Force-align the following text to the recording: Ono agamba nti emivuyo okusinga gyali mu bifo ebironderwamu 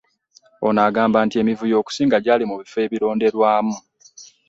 Ono 0.67 0.79
agamba 0.87 1.17
nti 1.25 1.35
emivuyo 1.41 1.75
okusinga 1.81 2.17
gyali 2.25 2.43
mu 2.49 2.55
bifo 2.61 2.77
ebironderwamu 2.85 3.75